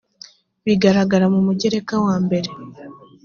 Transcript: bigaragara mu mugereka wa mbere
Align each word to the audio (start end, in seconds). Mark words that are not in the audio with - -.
bigaragara 0.65 1.25
mu 1.33 1.39
mugereka 1.47 1.93
wa 2.05 2.15
mbere 2.25 2.49